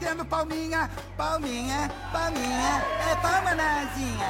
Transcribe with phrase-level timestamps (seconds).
[0.00, 4.26] batendo palminha, palminha, palminha, é palma nazinha.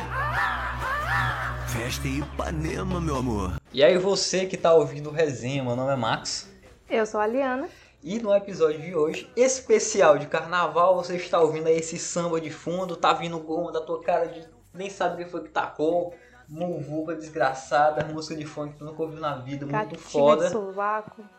[1.69, 3.53] Festa em Ipanema, meu amor.
[3.73, 6.51] E aí você que tá ouvindo o resenha, meu nome é Max.
[6.89, 7.69] Eu sou a Liana.
[8.03, 12.51] E no episódio de hoje, especial de carnaval, você está ouvindo aí esse samba de
[12.51, 14.45] fundo, tá vindo goma da tua cara de
[14.75, 16.13] nem sabe quem foi que tacou,
[16.49, 20.51] muvuca desgraçada, música de funk que tu nunca ouviu na vida, muito foda.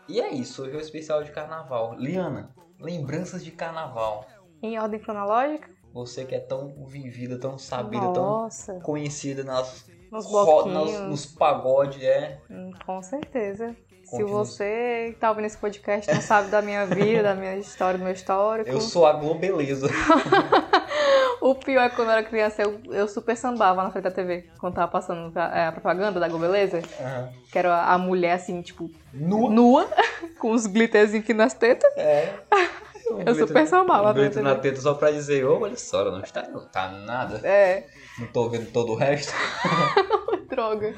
[0.08, 1.94] E é isso, hoje é o especial de carnaval.
[1.98, 4.26] Liana, lembranças de carnaval.
[4.62, 5.70] Em ordem cronológica?
[5.92, 8.72] Você que é tão vivida, tão sabida, Nossa.
[8.74, 11.08] tão conhecida nas Nos ro- nas- bloquinhos.
[11.10, 12.40] nos pagodes, é.
[12.50, 13.76] Hum, Com certeza.
[14.16, 17.98] Se você que tá ouvindo esse podcast não sabe da minha vida, da minha história,
[17.98, 18.68] do meu histórico.
[18.68, 19.88] Eu sou a Globeleza.
[21.40, 24.12] O pior é que quando eu era criança, eu, eu super sambava na frente da
[24.12, 24.44] TV.
[24.60, 26.80] Quando tava passando é, a propaganda da Globeleza.
[27.00, 27.30] Aham.
[27.50, 29.50] Que era a mulher assim, tipo, Nua.
[29.50, 29.88] nua,
[30.38, 31.90] com os glitterzinhos aqui nas tetas.
[31.96, 32.32] É.
[33.26, 36.48] Eu super sambava Um grito na teta só pra dizer, ô, olha só, não está,
[36.48, 37.40] não tá nada.
[37.46, 37.86] É.
[38.18, 39.34] Não tô vendo todo o resto.
[40.48, 40.94] Droga.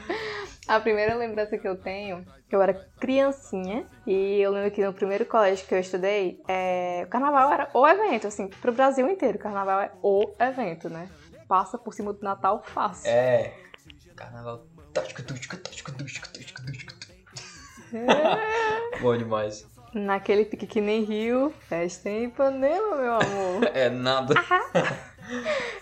[0.66, 4.94] A primeira lembrança que eu tenho, que eu era criancinha, e eu lembro que no
[4.94, 9.36] primeiro colégio que eu estudei, é, o carnaval era o evento, assim, pro Brasil inteiro,
[9.36, 11.08] o carnaval é o evento, né?
[11.46, 13.10] Passa por cima do Natal fácil.
[13.10, 13.52] É.
[14.16, 14.64] Carnaval.
[19.00, 19.66] Bom demais.
[19.92, 23.70] Naquele pique que nem Rio, festa em Ipanema, meu amor.
[23.74, 24.34] É nada.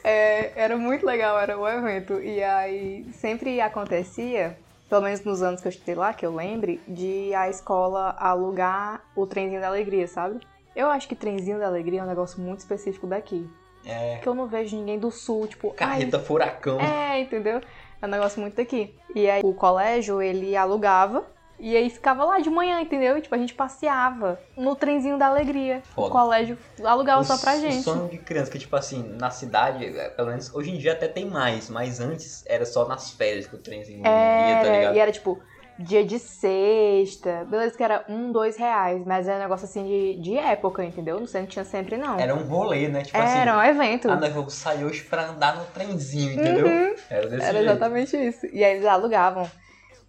[0.04, 2.20] É, era muito legal, era o evento.
[2.20, 4.58] E aí sempre acontecia,
[4.92, 9.02] pelo menos nos anos que eu estudei lá, que eu lembre, de a escola alugar
[9.16, 10.38] o trenzinho da alegria, sabe?
[10.76, 13.48] Eu acho que trenzinho da alegria é um negócio muito específico daqui.
[13.86, 14.18] É.
[14.18, 15.70] Que eu não vejo ninguém do sul, tipo.
[15.70, 16.78] Carreta furacão.
[16.78, 17.62] é, entendeu?
[18.02, 18.94] É um negócio muito daqui.
[19.14, 21.24] E aí o colégio, ele alugava.
[21.62, 23.16] E aí ficava lá de manhã, entendeu?
[23.16, 25.80] E, tipo, a gente passeava no trenzinho da alegria.
[25.94, 26.08] Foda.
[26.08, 27.78] O colégio alugava O só pra gente.
[27.78, 30.92] O sonho de criança, que tipo assim, na cidade, é, pelo menos hoje em dia
[30.92, 34.96] até tem mais, mas antes era só nas férias que o trenzinho ia, tá ligado?
[34.96, 35.40] e era tipo
[35.78, 37.44] dia de sexta.
[37.44, 41.18] Beleza que era um, dois reais, mas era um negócio assim de, de época, entendeu?
[41.20, 42.18] Não sei, não tinha sempre, não.
[42.18, 43.02] Era um rolê, né?
[43.02, 44.10] Tipo Era um assim, evento.
[44.10, 46.66] ah, nós vamos sair hoje pra andar no trenzinho, entendeu?
[47.08, 47.42] Era desse Uhum.
[47.42, 47.70] Era jeito.
[47.70, 48.46] exatamente isso.
[48.46, 49.48] E aí eles alugavam.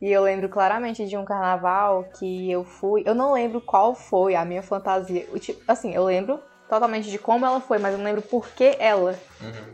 [0.03, 3.03] E eu lembro claramente de um carnaval que eu fui.
[3.06, 5.25] Eu não lembro qual foi a minha fantasia.
[5.31, 8.50] O tipo- Assim, eu lembro totalmente de como ela foi, mas eu não lembro por
[8.50, 9.18] que ela.
[9.40, 9.74] Uhum.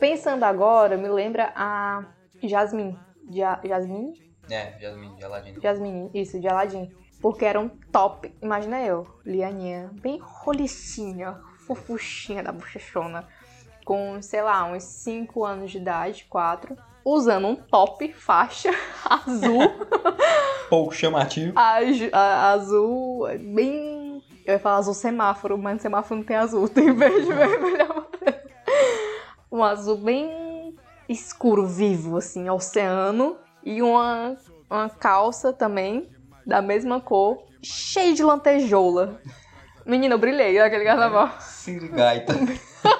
[0.00, 2.04] Pensando agora, me lembra a
[2.42, 2.98] Jasmine.
[3.30, 4.14] Ja Jasmine?
[4.50, 5.60] É, Jasmine, de Aladdin.
[5.62, 6.92] Jasmine, isso, de Aladdin.
[7.20, 13.28] Porque era um top, imagina eu, Lianinha, bem rolicinha, fofuchinha da bochechona,
[13.84, 18.70] com, sei lá, uns 5 anos de idade, 4, usando um top, faixa,
[19.08, 19.72] azul,
[20.68, 21.52] Pouco chamativo.
[21.56, 21.78] a-
[22.12, 24.22] a- azul, bem...
[24.44, 28.06] Eu ia falar azul semáforo, mas semáforo não tem azul, tem verde, vermelho e amarelo.
[29.50, 30.74] Um azul bem
[31.08, 33.36] escuro, vivo, assim, oceano.
[33.62, 34.36] E uma,
[34.68, 36.08] uma calça também,
[36.44, 39.20] da mesma cor, cheia de lantejoula.
[39.86, 41.30] Menina, eu brilhei naquele carnaval.
[41.40, 42.34] Sirigaita.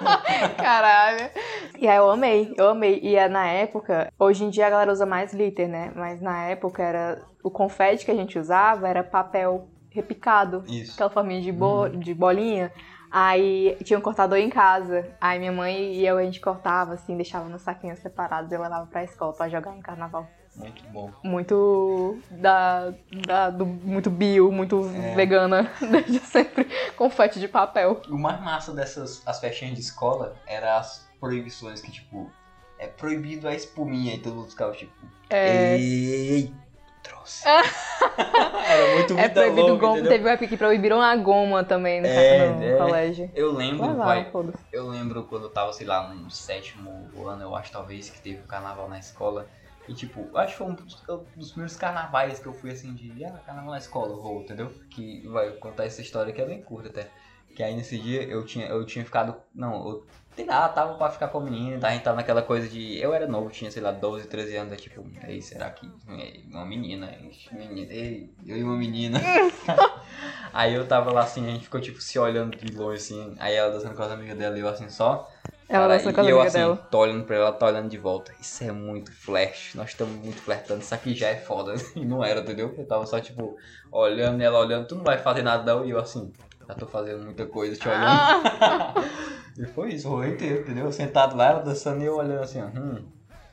[0.57, 1.31] Caralho.
[1.79, 3.01] E aí eu amei, eu amei.
[3.03, 5.93] E é na época, hoje em dia a galera usa mais glitter, né?
[5.95, 7.23] Mas na época era.
[7.43, 10.63] O confete que a gente usava era papel repicado.
[10.69, 10.95] Isso.
[10.95, 12.73] Aquela forminha de, bo- de bolinha.
[13.11, 15.07] Aí tinha um cortador em casa.
[15.21, 18.87] Aí minha mãe e eu a gente cortava, assim, deixava nos saquinhos separados e levava
[18.87, 20.27] pra escola pra jogar no carnaval.
[20.55, 21.11] Muito bom.
[21.25, 25.15] Muito da, da- do, muito bio, muito É.
[25.15, 28.03] vegana, desde sempre confete de papel.
[28.09, 32.31] O mais massa dessas as festinhas de escola era as proibições que, tipo,
[32.79, 34.93] é proibido a espuminha e todo mundo ficava tipo,
[35.31, 35.49] É,
[35.79, 36.55] ei,
[37.03, 37.49] trouxe.
[37.49, 40.03] era muito É vida proibido louca, goma.
[40.09, 42.77] Teve uma época que proibiram a goma também no, É, no é.
[42.77, 43.31] colégio.
[43.35, 44.31] Eu lembro, vai,
[44.73, 48.41] eu lembro quando eu tava, sei lá, no sétimo ano, eu acho, talvez, que teve
[48.41, 49.49] o carnaval na escola.
[49.93, 53.39] E, tipo, acho que foi um dos, primeiros carnavais que eu fui, assim, de, ah,
[53.45, 54.73] carnaval na escola, eu vou, entendeu?
[54.89, 57.11] Que vai contar essa história que é bem curta até.
[57.55, 61.11] Que aí, nesse dia, eu tinha, eu tinha ficado, não, eu, sei lá, tava pra
[61.11, 63.83] ficar com a menina, a gente tava naquela coisa de, eu era novo, tinha, sei
[63.83, 67.15] lá, 12, 13 anos, é tipo, ei, será que é uma menina,
[67.53, 69.21] menina, ei, eu e uma menina.
[70.55, 73.55] aí eu tava lá, assim, a gente ficou, tipo, se olhando de longe, assim, aí
[73.55, 75.31] ela dançando com as amigas dela e eu, assim, só...
[75.69, 76.77] Ela Cara, a e eu assim, dela.
[76.91, 78.33] tô olhando pra ela, ela tá olhando de volta.
[78.41, 79.73] Isso é muito flash.
[79.75, 80.83] Nós estamos muito flertando.
[80.83, 81.75] Isso aqui já é foda.
[81.97, 82.75] E não era, entendeu?
[82.77, 83.57] Eu tava só, tipo,
[83.91, 84.87] olhando ela olhando.
[84.87, 85.85] Tu não vai fazer nada, não.
[85.87, 86.31] E eu assim,
[86.69, 88.05] já tô fazendo muita coisa te olhando.
[88.07, 88.95] Ah,
[89.59, 90.93] e foi isso, o rolê inteiro, entendeu?
[90.93, 92.67] Sentado lá, ela dançando e eu olhando assim, ó.
[92.67, 93.05] Hum.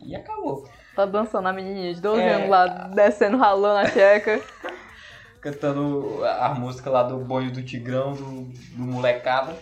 [0.02, 0.68] E acabou.
[0.96, 2.34] tá dançando a menininha de 12 É.
[2.36, 4.42] anos lá, descendo, ralando a checa.
[5.42, 8.42] Cantando a música lá do Bonho do Tigrão, do,
[8.76, 9.56] do Molecada.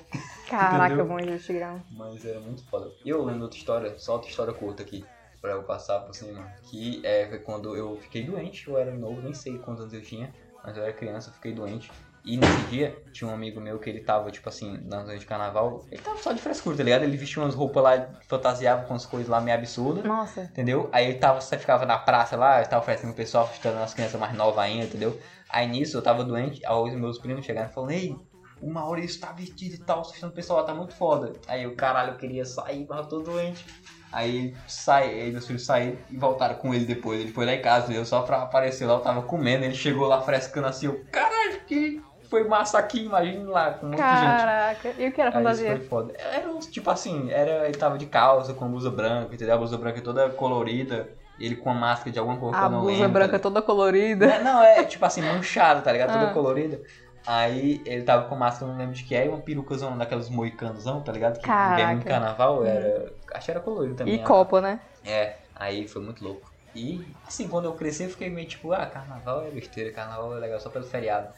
[0.49, 1.81] Caraca, bom de Tigrão.
[1.91, 2.91] Mas era muito foda.
[3.03, 5.05] E eu lembro outra história, só outra história curta aqui,
[5.41, 6.47] pra eu passar por cima.
[6.69, 10.01] Que é foi quando eu fiquei doente, eu era novo, nem sei quantos anos eu
[10.01, 10.33] tinha,
[10.63, 11.91] mas eu era criança, eu fiquei doente.
[12.27, 15.25] E nesse dia, tinha um amigo meu que ele tava, tipo assim, na noite de
[15.25, 17.03] carnaval, ele tava só de frescura, tá ligado?
[17.03, 20.03] Ele vestia umas roupas lá, fantasiava com as coisas lá meio absurdas.
[20.03, 20.41] Nossa.
[20.41, 20.89] Entendeu?
[20.91, 24.19] Aí ele tava, você ficava na praça lá, tava oferecendo o pessoal, assustando as crianças
[24.19, 25.17] mais novas ainda, entendeu?
[25.49, 28.17] Aí nisso eu tava doente, aí os meus primos chegaram e falaram, ei,
[28.61, 31.33] o Maurício tá vestido e tal, assustando o pessoal, tá muito foda.
[31.47, 33.65] Aí eu, caralho, eu queria sair, mas eu tô doente.
[34.11, 37.19] Aí sai, aí meus filhos saíram e voltaram com ele depois.
[37.19, 40.07] Ele foi lá em casa, eu só pra aparecer lá, eu tava comendo, ele chegou
[40.07, 44.01] lá frescando assim, eu, caralho, que foi massa aqui, imagina lá, com de gente.
[44.05, 44.93] Caraca.
[44.97, 45.77] E o que era Aí fantasia?
[45.77, 46.13] foi foda.
[46.17, 49.55] Era tipo assim, era, ele tava de calça com blusa branca, entendeu?
[49.55, 52.69] A blusa branca toda colorida, ele com a máscara de alguma cor que A eu
[52.69, 53.11] não blusa lembro.
[53.11, 54.25] branca toda colorida.
[54.25, 56.13] É, Não, é tipo assim, manchada, tá ligado?
[56.13, 56.33] Toda Ah.
[56.33, 56.81] colorida.
[57.27, 60.29] Aí ele tava com máscara, eu não lembro de que é, e uma perucazão daquelas
[60.29, 61.39] moicanozão, tá ligado?
[61.39, 61.93] Que Caraca.
[61.95, 63.13] no carnaval era.
[63.33, 64.15] Acho que era colorido também.
[64.15, 64.79] E a- copo, né?
[65.03, 66.49] É, aí foi muito louco.
[66.73, 70.39] E assim, quando eu cresci, eu fiquei meio tipo, ah, carnaval é besteira, carnaval é
[70.39, 71.33] legal só pelo feriado.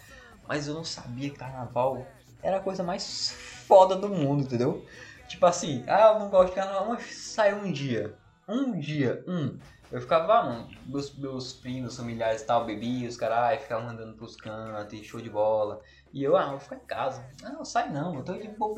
[0.47, 2.05] Mas eu não sabia que carnaval
[2.43, 3.31] era a coisa mais
[3.67, 4.85] foda do mundo, entendeu?
[5.27, 8.13] Tipo assim, ah, eu não gosto de carnaval, mas saiu um dia.
[8.47, 9.57] Um dia, um.
[9.91, 14.15] Eu ficava, ah, mano, meus, meus primos, familiares e tal, bebiam, os caras ficavam andando
[14.15, 15.81] pros cantos, show de bola.
[16.13, 17.27] E eu, ah, vou ficar em casa.
[17.43, 18.75] Ah, não, sai não, eu tô de boa.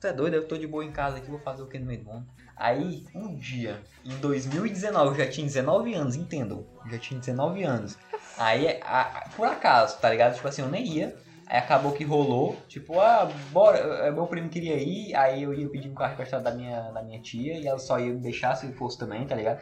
[0.00, 0.34] Você é doido?
[0.34, 2.26] Eu tô de boa em casa aqui, vou fazer o que no meio do mundo.
[2.56, 6.66] Aí, um dia, em 2019, eu já tinha 19 anos, entendam.
[6.90, 7.96] Já tinha 19 anos.
[8.36, 10.34] Aí, a- a- por acaso, tá ligado?
[10.34, 11.16] Tipo assim, eu nem ia.
[11.46, 15.68] Aí acabou que rolou, tipo, ah, bora, eh, meu primo queria ir, aí eu ia
[15.68, 18.54] pedir um carro emprestado da minha, da minha tia e ela só ia me deixar
[18.56, 19.60] se fosse também, tá ligado?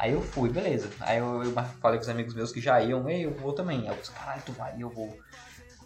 [0.00, 0.88] Aí eu fui, beleza.
[1.00, 3.80] Aí eu, eu falei com os amigos meus que já iam, ei, eu vou também.
[3.80, 5.14] Aí eu disse, caralho, tu vai, eu vou.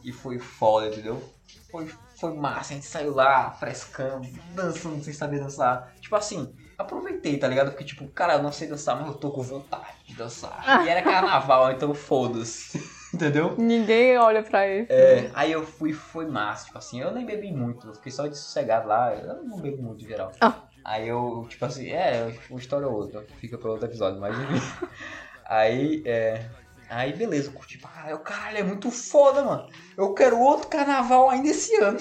[0.04, 1.20] E foi foda, entendeu?
[1.68, 1.90] Foi,
[2.20, 5.92] foi massa, a gente saiu lá, frescando, dançando sem saber dançar.
[6.00, 7.72] Tipo assim, aproveitei, tá ligado?
[7.72, 10.84] Porque tipo, cara, eu não sei dançar, mas eu tô com vontade de dançar.
[10.86, 12.80] E era carnaval, então foda-se.
[13.12, 13.56] Entendeu?
[13.58, 14.92] Ninguém olha pra isso.
[14.92, 18.28] É, aí eu fui, foi massa, tipo assim, eu nem bebi muito, eu fiquei só
[18.28, 20.30] de sossegado lá, eu não bebo muito em geral.
[20.40, 20.54] Ah.
[20.84, 24.86] Aí eu, tipo assim, é, uma história ou outra, fica pra outro episódio, mas enfim.
[25.46, 26.44] Aí, é.
[26.90, 29.66] Aí beleza, eu curti pra caralho, caralho, é muito foda, mano.
[29.96, 31.98] Eu quero outro carnaval ainda esse ano.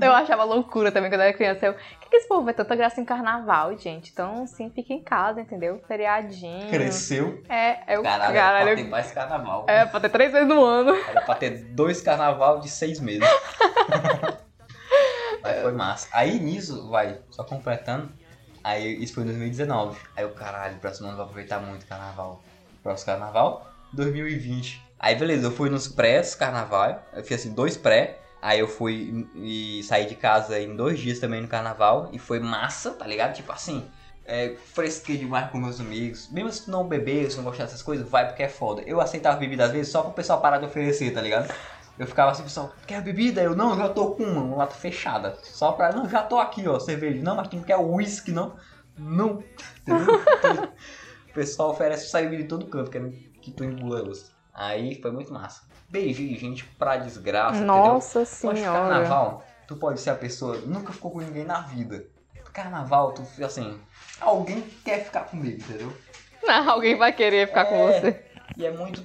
[0.00, 1.66] Eu achava loucura também quando eu era criança.
[1.66, 4.10] Eu, que, que esse povo vê tanta graça em carnaval, gente?
[4.10, 5.80] Então, assim, fica em casa, entendeu?
[5.86, 6.68] Feriadinho.
[6.68, 7.40] Cresceu.
[7.48, 8.02] É, eu.
[8.02, 9.64] Caralho, caralho, era pra ter mais carnaval.
[9.68, 10.96] é, pra ter três vezes no ano.
[10.96, 13.22] Era pra ter dois carnaval de seis meses.
[15.40, 16.08] Mas foi massa.
[16.12, 18.10] Aí nisso, vai, só completando.
[18.64, 20.00] Aí isso foi em 2019.
[20.16, 22.42] Aí o caralho, próximo ano eu vou aproveitar muito carnaval.
[22.82, 24.82] Próximo carnaval, 2020.
[24.98, 27.02] Aí beleza, eu fui nos prés carnaval.
[27.12, 28.20] Eu fiz assim, dois pré.
[28.40, 32.08] Aí eu fui e saí de casa em dois dias também no carnaval.
[32.10, 33.34] E foi massa, tá ligado?
[33.34, 33.86] Tipo assim,
[34.24, 36.30] é, fresquei demais com meus amigos.
[36.30, 38.82] Mesmo se tu não beber, se não gostar dessas coisas, vai porque é foda.
[38.86, 41.52] Eu aceitava bebida às vezes só pro pessoal parar de oferecer, tá ligado?
[41.98, 43.40] Eu ficava assim, pessoal, quer bebida?
[43.42, 45.36] Eu, não, já tô com uma, uma lata fechada.
[45.42, 47.22] Só pra, não, já tô aqui, ó, cerveja.
[47.22, 48.56] Não, mas tu não quer uísque, não?
[48.98, 49.42] Não.
[49.80, 50.06] Entendeu?
[51.30, 53.10] O pessoal oferece sair de todo canto, querendo
[53.42, 54.32] que tu engula elas.
[54.52, 55.62] Aí foi muito massa.
[55.88, 57.74] Beijinho, gente, pra desgraça, entendeu?
[57.74, 58.78] Nossa Eu acho que senhora.
[58.78, 62.06] carnaval, tu pode ser a pessoa, nunca ficou com ninguém na vida.
[62.52, 63.80] Carnaval, tu, assim,
[64.20, 65.92] alguém quer ficar comigo, entendeu?
[66.44, 68.00] Não, alguém vai querer ficar com É.
[68.00, 68.24] você.
[68.56, 69.02] E é muito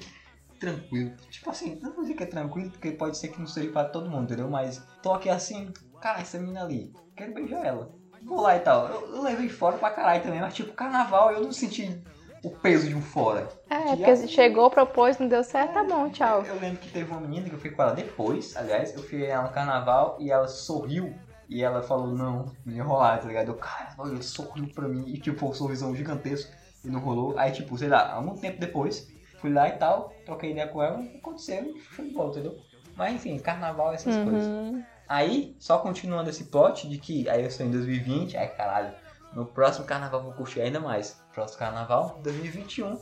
[0.60, 1.12] tranquilo.
[1.30, 3.86] Tipo assim, não vou dizer que é tranquilo, porque pode ser que não seja pra
[3.86, 4.50] todo mundo, entendeu?
[4.50, 7.90] Mas tô aqui assim, cara, essa menina ali, quero beijar ela.
[8.24, 8.88] Vou lá e tal.
[8.90, 12.04] Eu, eu levei fora pra caralho também, mas tipo, carnaval eu não senti
[12.44, 13.48] o peso de um fora.
[13.70, 16.44] É, Que porque assim- chegou, propôs, não deu certo, tá bom, tchau.
[16.46, 19.24] Eu lembro que teve uma menina que eu fui com ela depois, aliás, eu fui
[19.26, 21.14] ela no carnaval e ela sorriu.
[21.50, 23.48] E ela falou, não, não ia rolar, tá ligado?
[23.48, 25.04] Eu, cara, olha, sorriu pra mim.
[25.08, 26.52] E tipo, um sorrisão gigantesco
[26.86, 27.40] e não rolou.
[27.40, 29.08] Aí, tipo, sei lá, algum tempo depois,
[29.40, 32.58] fui lá e tal, troquei ideia com ela, aconteceu e foi de volta, entendeu?
[32.96, 34.46] Mas enfim, carnaval, essas coisas.
[34.46, 34.84] Uhum.
[35.08, 38.92] Aí, só continuando esse plot de que aí eu estou em 2020, aí caralho,
[39.34, 41.20] no próximo carnaval vou curtir ainda mais.
[41.34, 43.00] Próximo carnaval, 2021,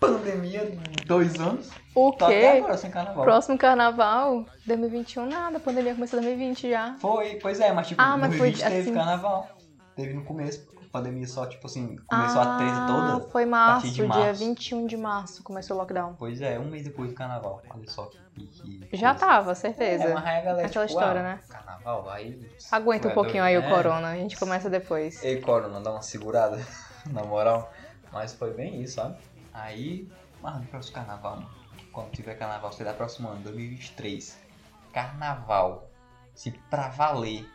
[0.00, 2.58] pandemia, dois anos, O tô até quê?
[2.58, 3.24] agora sem carnaval.
[3.24, 5.56] Próximo carnaval, 2021, nada.
[5.58, 6.96] A pandemia começou em 2020 já.
[6.98, 8.94] Foi, pois é, mas tipo, Ah, mas foi 2020 teve assim.
[8.94, 9.48] carnaval.
[9.94, 13.28] Teve no começo, pandemia só, tipo assim, começou a treta ah, toda.
[13.30, 14.40] foi março, de dia março.
[14.44, 16.14] 21 de março começou o lockdown.
[16.18, 17.62] Pois é, um mês depois do carnaval.
[17.68, 18.18] Olha só que.
[18.90, 19.26] que Já coisa.
[19.26, 20.14] tava, É, certeza.
[20.14, 21.40] mas aí a galera, Aquela tipo, história, ah, né?
[21.48, 22.50] Carnaval, aí.
[22.72, 23.68] Aguenta um é pouquinho aí o É.
[23.68, 25.22] corona, a gente começa depois.
[25.22, 26.58] Ei, Corona, dá uma segurada,
[27.10, 27.72] na moral.
[28.12, 29.16] Mas foi bem isso, sabe?
[29.52, 30.08] Aí,
[30.42, 31.50] mano, no próximo carnaval, mano.
[31.92, 34.38] Quando tiver carnaval, será próximo ano, 2023.
[34.92, 35.90] Carnaval.
[36.34, 37.46] Se pra valer.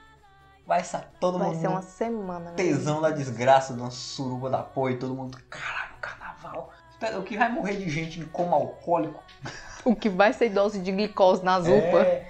[0.71, 4.49] Vai sair todo Vai mundo ser no uma semana, tesão da desgraça, de uma suruba
[4.49, 6.71] da porra e todo mundo, caralho, carnaval.
[7.19, 9.21] O que vai morrer de gente em coma alcoólico
[9.83, 12.03] O que vai ser dose de glicose nas UPA.
[12.03, 12.29] É,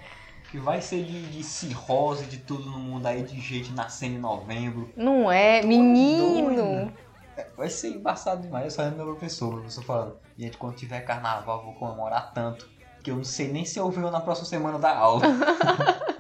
[0.50, 4.20] que vai ser de, de cirrose, de tudo no mundo aí, de gente nascendo em
[4.20, 4.92] novembro.
[4.96, 5.62] Não é?
[5.62, 6.56] Menino!
[6.56, 6.94] doido.
[7.38, 8.66] É, Vai ser embaçado demais.
[8.66, 10.18] Eu só lembro do meu professor, meu professor falando.
[10.36, 12.68] Gente, quando tiver carnaval, eu vou comemorar tanto.
[13.04, 15.22] Que eu não sei nem se eu venho na próxima semana da aula.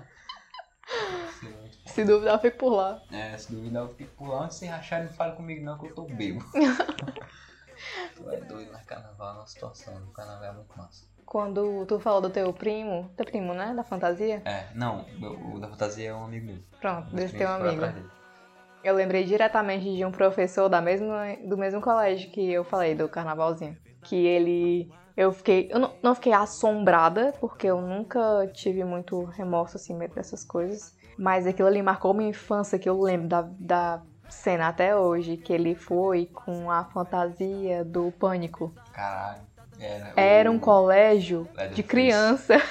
[1.93, 3.01] Se duvidar, eu fico por lá.
[3.11, 4.43] é, se duvidar, eu fico por lá.
[4.43, 6.43] Onde vocês acharem, não fale comigo não, que eu tô bebo.
[8.15, 9.93] tu é doido, mas carnaval é uma situação.
[10.07, 11.05] O carnaval é muito massa.
[11.25, 13.73] Quando tu falou do teu primo, teu primo, né?
[13.73, 14.41] Da fantasia?
[14.43, 16.57] É, não, o, o da fantasia é um amigo meu.
[16.79, 17.83] Pronto, Meus desse teu amigo.
[18.83, 23.07] Eu lembrei diretamente de um professor da mesma, do mesmo colégio que eu falei, do
[23.07, 23.77] carnavalzinho.
[24.03, 24.91] Que ele.
[25.15, 25.69] Eu fiquei.
[25.71, 30.95] Eu não, não fiquei assombrada, porque eu nunca tive muito remorso, assim, medo dessas coisas.
[31.21, 35.53] Mas aquilo ali marcou minha infância, que eu lembro da, da cena até hoje, que
[35.53, 38.73] ele foi com a fantasia do pânico.
[38.91, 39.41] Caralho.
[39.79, 42.55] Era, Era o- um colégio de criança.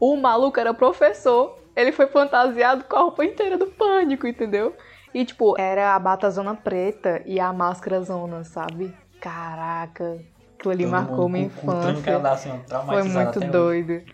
[0.00, 1.58] O maluco era professor.
[1.74, 4.76] Ele foi fantasiado com a roupa inteira do pânico, entendeu?
[5.12, 8.94] E, tipo, era a batazona preta e a máscara zona, sabe?
[9.20, 10.20] Caraca,
[10.56, 11.92] aquilo ali Todo marcou minha infância.
[12.02, 13.50] trancada, assim, ó, Foi muito até hoje.
[13.50, 14.04] doido.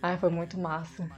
[0.00, 1.08] Ai, foi muito massa.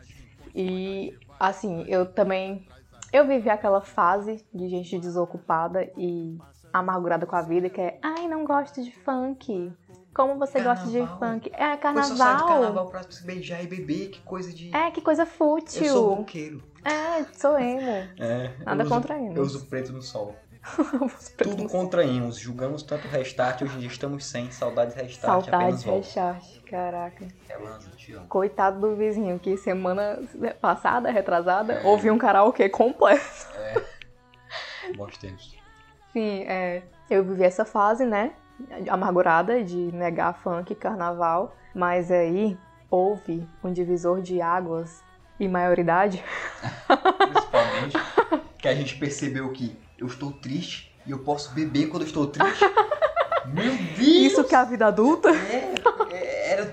[0.55, 2.67] E, assim, eu também.
[3.12, 6.37] Eu vivi aquela fase de gente desocupada e
[6.73, 7.99] amargurada com a vida, que é.
[8.03, 9.73] Ai, não gosto de funk.
[10.12, 11.19] Como você gosta de Carnaval?
[11.33, 11.50] funk?
[11.53, 12.47] É, Foi só sair do carnaval.
[12.49, 14.75] carnaval pra se beijar e beber, que coisa de.
[14.75, 16.09] É, que coisa eu sou fútil.
[16.14, 16.62] roqueiro.
[16.85, 18.09] É, sou emo.
[18.19, 19.37] É, Nada contra emos.
[19.37, 20.37] Eu uso preto no sol.
[21.37, 22.37] Tudo contra emos.
[22.38, 24.50] Julgamos tanto restart, hoje em dia estamos sem.
[24.50, 26.07] Saudades restart, apenas Saudades, volta.
[26.07, 27.25] recharte, caraca.
[27.49, 28.26] É Lanza, te amo.
[28.26, 30.19] Coitado do vizinho, que semana
[30.61, 31.87] passada, retrasada, É.
[31.87, 33.47] houve um karaokê completo.
[34.97, 35.57] Bons tempos.
[36.12, 38.33] Sim, é, eu vivi essa fase, né?
[38.88, 41.54] Amargurada de negar funk carnaval.
[41.75, 42.59] Mas aí
[42.90, 45.02] houve um divisor de águas
[45.38, 46.23] e maioridade.
[46.87, 47.97] Principalmente
[48.59, 52.26] que a gente percebeu que eu estou triste e eu posso beber quando eu estou
[52.26, 52.64] triste.
[53.47, 53.99] Meu Deus!
[53.99, 55.28] Isso que é a vida adulta.
[55.28, 55.75] É, é,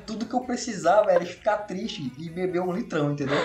[0.06, 3.38] tudo que eu precisava, era ficar triste e beber um litrão, entendeu?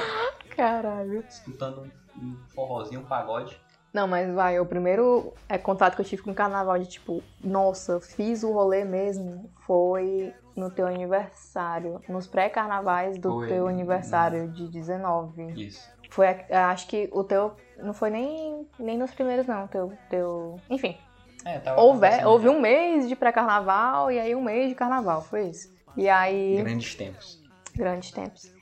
[0.57, 1.25] Caralho.
[1.29, 3.61] Escutando um forrozinho, um pagode.
[3.93, 7.23] Não, mas vai, o primeiro é, contato que eu tive com o carnaval de tipo,
[7.43, 13.49] nossa, fiz o rolê mesmo, foi no teu aniversário, nos pré-carnavais do Foi.
[13.49, 15.67] teu aniversário de 19.
[15.67, 15.91] Isso.
[16.11, 20.99] Foi, acho que o teu, não foi nem, nem nos primeiros não, teu, teu, enfim,
[21.45, 25.49] É, tava houve, houve um mês de pré-carnaval e aí um mês de carnaval, foi
[25.49, 25.76] isso.
[25.97, 27.43] E aí, Grandes tempos.
[27.75, 28.53] grandes tempos.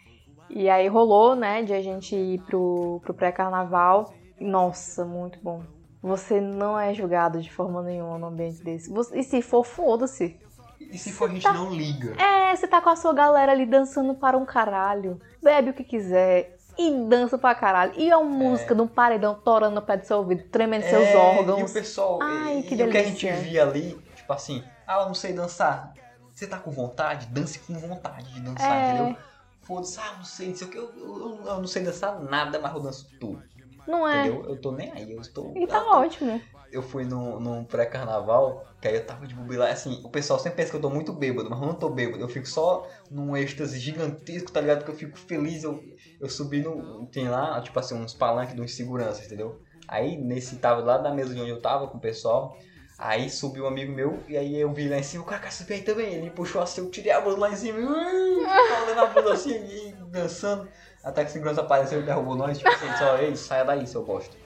[0.50, 4.12] E aí rolou, né, de a gente ir pro, pro pré-carnaval.
[4.40, 5.62] Nossa, muito bom.
[6.02, 8.90] Você não é julgado de forma nenhuma num ambiente desse.
[8.90, 10.38] Você- e se for, foda-se.
[10.80, 12.14] E se for a gente não liga?
[12.22, 15.18] É, você tá com a sua galera ali dançando para um caralho.
[15.42, 16.56] Bebe o que quiser.
[16.76, 17.92] E dança pra caralho.
[17.96, 21.16] E a música de um paredão torando no pé do seu ouvido, tremendo seus É,
[21.16, 21.60] órgãos.
[21.60, 23.36] E o pessoal, Ai, e, que e o que a gente delícia.
[23.48, 25.94] via ali, tipo assim, ah, eu não sei dançar.
[26.34, 27.26] Você tá com vontade?
[27.26, 28.88] Dance com vontade de dançar, É.
[28.88, 29.16] entendeu?
[29.62, 32.58] Foda-se, ah, não sei, não sei o que, eu, eu- eu não sei dançar nada,
[32.58, 33.42] mas eu danço tudo,
[33.86, 34.26] Não é?
[34.26, 34.44] entendeu?
[34.46, 35.56] Eu tô nem aí, eu estou...
[35.56, 36.42] E tá tô- ótimo.
[36.70, 40.56] Eu fui num, num pré-carnaval, que aí eu tava de bobeira, assim, o pessoal sempre
[40.56, 43.36] pensa que eu tô muito bêbado, mas eu não tô bêbado, eu fico só num
[43.36, 44.84] êxtase gigantesco, tá ligado?
[44.84, 45.82] Que eu fico feliz, eu,
[46.20, 49.62] eu subi no, tem lá, tipo assim, uns palanques de uns seguranças, entendeu?
[49.88, 52.58] Aí, nesse, tava lá da mesa de onde eu tava com o pessoal,
[52.98, 55.52] aí subiu um amigo meu, e aí eu vi lá em cima, o cara quer
[55.52, 58.44] subir aí também, ele me puxou assim, eu tirei a blusa lá em cima, e
[58.68, 60.68] falando a blusa assim, e dançando,
[61.02, 64.04] até que o segurança apareceu e derrubou nós, tipo assim, só, ei, saia daí, seu
[64.04, 64.36] bosta.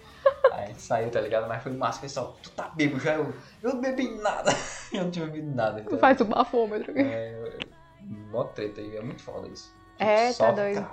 [0.52, 1.46] Aí a gente saiu, tá ligado?
[1.48, 2.36] Mas foi massa, pessoal.
[2.42, 3.14] Tu tá bêbado já?
[3.14, 4.50] Eu, eu não bebi nada.
[4.92, 5.82] eu não tinha bebido nada.
[5.82, 6.92] Tu faz o bafômetro.
[6.96, 7.58] É,
[8.30, 9.72] mó treta aí, é muito foda isso.
[9.98, 10.86] É, Só tá doido.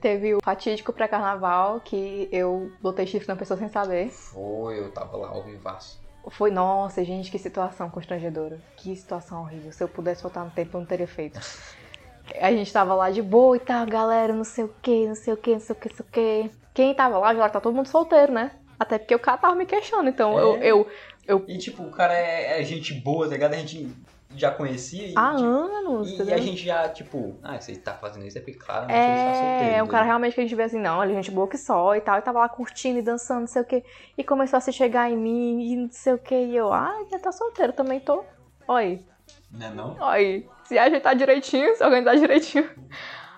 [0.00, 4.10] Teve o fatídico pré-carnaval que eu botei chifre na pessoa sem saber.
[4.10, 6.02] Foi, eu tava lá ao vivaço.
[6.30, 8.58] Foi, nossa, gente, que situação constrangedora.
[8.76, 9.72] Que situação horrível.
[9.72, 11.40] Se eu pudesse voltar no tempo, eu não teria feito.
[12.40, 15.34] A gente tava lá de boa e tal, galera, não sei o que, não sei
[15.34, 16.50] o que, não sei o que, não sei o que.
[16.72, 18.52] Quem tava lá, já tá todo mundo solteiro, né?
[18.78, 20.68] Até porque o cara tava me queixando, então eu, É.
[21.26, 23.54] eu E tipo, o cara é, é gente boa, tá ligado?
[23.54, 23.92] A gente
[24.36, 26.34] já conhecia e, há tipo, anos, e, e entendeu?
[26.34, 29.74] a gente já, tipo, ah, você tá fazendo isso é porque claramente ele está solteiro.
[29.74, 31.58] É, um cara realmente que a gente vê assim, não, ele é gente boa que
[31.58, 33.84] só e tal, e tava lá curtindo e dançando, não sei o que,
[34.16, 36.94] e começou a se chegar em mim e não sei o que, e eu, ah,
[37.10, 38.24] ele tá solteiro, também tô.
[38.66, 39.04] Olha aí,
[39.50, 40.04] Não é não?
[40.04, 42.68] aí, se ajeitar direitinho, se organizar direitinho.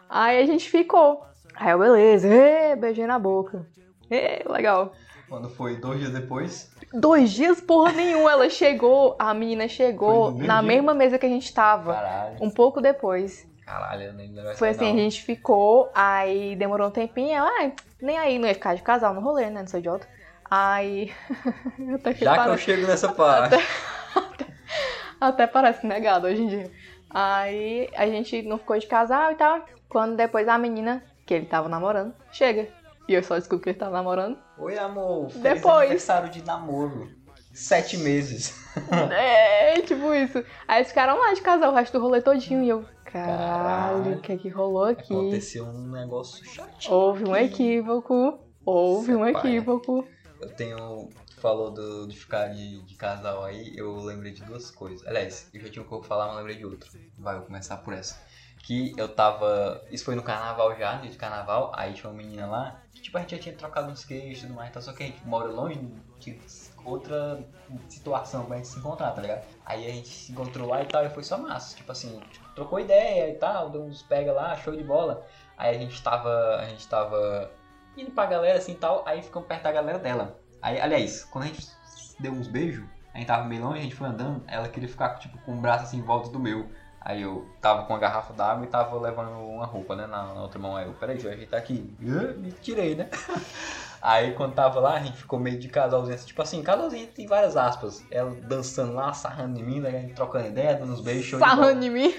[0.08, 1.24] Aí a gente ficou.
[1.56, 3.66] Aí eu, beleza, ê, beijei na boca.
[4.10, 4.92] Ê, legal.
[5.28, 10.60] Quando foi dois dias depois, Dois dias, porra nenhuma, ela chegou, a menina chegou na
[10.60, 10.62] dia?
[10.62, 11.94] mesma mesa que a gente tava.
[11.94, 12.36] caralho.
[12.40, 13.48] Um pouco depois.
[13.66, 14.98] Caralho, eu nem lembro Foi assim, a não.
[14.98, 19.14] gente ficou, aí demorou um tempinho, ela, ai, nem aí, não ia ficar de casal
[19.14, 20.06] no rolê, né, não sou idiota.
[20.48, 21.10] Aí,
[21.94, 23.56] até que Já que eu parece, chego nessa parte.
[25.20, 26.70] até parece negado hoje em dia.
[27.10, 31.46] Aí, a gente não ficou de casal e tal, quando depois a menina, que ele
[31.46, 32.68] tava namorando, chega.
[33.08, 34.38] E eu só descubro que ele tava namorando.
[34.58, 35.28] Oi, amor.
[35.28, 35.78] Feliz Depois.
[35.80, 37.08] aniversário de namoro.
[37.52, 38.62] Sete meses.
[39.12, 40.44] É, tipo isso.
[40.66, 44.20] Aí eles ficaram lá de casal o resto do rolê todinho e eu, caralho, o
[44.20, 45.14] que é que rolou aqui?
[45.14, 46.92] Aconteceu um negócio chatinho.
[46.92, 49.49] Houve um equívoco, houve um Separa.
[49.49, 50.04] equívoco.
[50.40, 51.08] Eu tenho.
[51.38, 55.06] Falou do, de ficar de, de casal aí, eu lembrei de duas coisas.
[55.06, 56.88] Aliás, eu já tinha um pouco falar, mas lembrei de outra.
[57.18, 58.18] Vai, eu vou começar por essa.
[58.64, 59.83] Que eu tava.
[59.90, 61.71] Isso foi no carnaval já, dia de carnaval.
[61.75, 62.80] Aí tinha uma menina lá.
[62.92, 64.71] Que, tipo, a gente já tinha trocado uns queijos e tudo mais.
[64.71, 65.78] Então, só que a gente mora longe,
[66.18, 66.38] tinha
[66.85, 67.44] outra
[67.88, 69.44] situação pra gente se encontrar, tá ligado?
[69.66, 71.76] Aí a gente se encontrou lá e tal, e foi só massa.
[71.76, 72.21] Tipo assim,
[72.54, 75.26] trocou ideia e tal, deu uns pega lá, show de bola.
[75.59, 76.56] Aí a gente tava.
[76.56, 77.50] A gente tava
[77.97, 80.40] indo pra galera assim e tal, aí ficamos perto da galera dela.
[80.61, 81.68] Aí, aliás, quando a gente
[82.18, 85.18] deu uns beijos, a gente tava meio longe, a gente foi andando, ela queria ficar
[85.18, 86.68] tipo com o braço assim em volta do meu.
[87.04, 90.42] Aí eu tava com a garrafa d'água e tava levando uma roupa, né, na, na
[90.42, 90.75] outra mão.
[90.75, 91.94] Aí eu, peraí, deixa eu ajeitar aqui.
[92.38, 93.11] Me tirei, né?
[94.00, 97.26] Aí quando tava lá, a gente ficou meio de casalzinho, assim, tipo assim, casalzinho tem
[97.26, 98.02] várias aspas.
[98.11, 101.38] Ela dançando lá, sarrando em mim, né, a gente trocando ideia, dando uns beijos.
[101.38, 102.14] Sarrando em mim.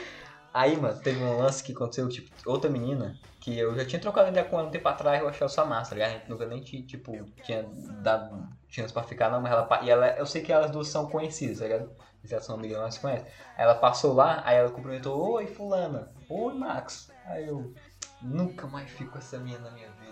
[0.53, 4.29] Aí, mano, teve um lance que aconteceu, tipo, outra menina, que eu já tinha trocado
[4.29, 6.11] ideia com ela um tempo atrás, eu achei ela massa, tá ligado?
[6.11, 7.11] A gente nunca nem, tinha, tipo,
[7.43, 7.69] tinha
[8.01, 11.07] dado chance pra ficar, não, mas ela, e ela, eu sei que elas duas são
[11.07, 11.91] conhecidas, tá ligado?
[12.25, 13.25] Já são amigas, nós se conhecem.
[13.57, 17.11] Aí ela passou lá, aí ela cumprimentou, oi, fulana, oi, Max.
[17.25, 17.73] Aí eu,
[18.21, 20.05] nunca mais fico com essa menina na minha vida.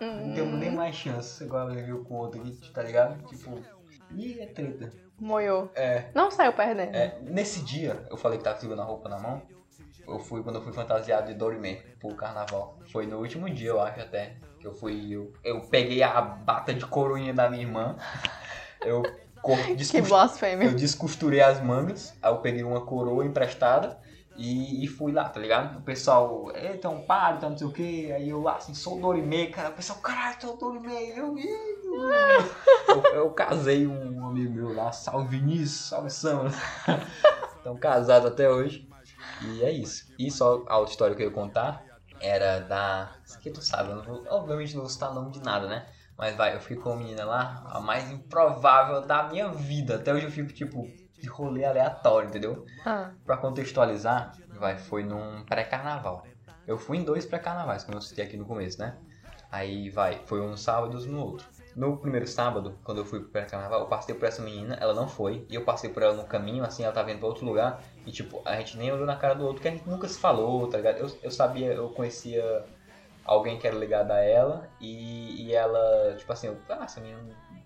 [0.00, 3.22] Não tenho nem mais chance, igual ela viu com outra aqui, tá ligado?
[3.28, 3.58] Tipo,
[4.10, 4.92] ih, é treta.
[5.18, 5.70] Moiou.
[5.74, 6.94] É, Não saiu perdendo.
[6.94, 9.40] é, nesse dia, eu falei que tava segurando a roupa na mão.
[10.06, 12.78] Eu fui quando eu fui fantasiado de Dorime pro carnaval.
[12.92, 14.36] Foi no último dia, eu acho até.
[14.60, 15.10] Que eu fui.
[15.10, 17.96] Eu, eu peguei a bata de coroinha da minha irmã.
[18.84, 19.02] Eu,
[19.90, 20.66] Que blasfêmia.
[20.66, 22.14] eu descosturei as mangas.
[22.22, 23.98] Aí eu peguei uma coroa emprestada.
[24.38, 25.78] E, e fui lá, tá ligado?
[25.78, 28.12] O pessoal, eita, um par, tá não sei o que.
[28.12, 29.70] Aí eu lá, assim, sou o Dorime, cara.
[29.70, 31.16] O pessoal, caralho, sou o Dorime.
[31.16, 31.46] Eu, "Ih".
[32.88, 36.50] eu, eu casei um amigo meu lá, salve Vinícius, salve Sam.
[37.56, 38.86] Estão casados até hoje.
[39.42, 40.04] E é isso.
[40.18, 41.82] E só a outra história que eu ia contar
[42.20, 43.12] era da.
[43.24, 45.86] Isso aqui tu sabe, eu não vou, obviamente não vou citar nome de nada, né?
[46.18, 49.96] Mas vai, eu fiquei com uma menina lá, a mais improvável da minha vida.
[49.96, 50.88] Até hoje eu fico, tipo,
[51.20, 52.64] de rolê aleatório, entendeu?
[52.84, 56.24] Ah, Pra contextualizar, vai, foi num pré-carnaval.
[56.66, 58.96] Eu fui em dois pré-carnavais, como eu citei aqui no começo, né?
[59.50, 61.46] Aí vai, foi um sábado e no outro.
[61.76, 65.06] No primeiro sábado, quando eu fui pro pré-carnaval, eu passei por essa menina, ela não
[65.06, 67.82] foi, e eu passei por ela no caminho, assim, ela tava indo pra outro lugar,
[68.06, 70.18] e tipo, a gente nem olhou na cara do outro, que a gente nunca se
[70.18, 70.96] falou, tá ligado?
[70.96, 72.64] Eu, eu sabia, eu conhecia
[73.26, 77.20] alguém que era ligado a ela, e, e ela, tipo assim, eu, ah, essa menina,